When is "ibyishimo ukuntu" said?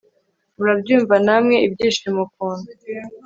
1.65-2.69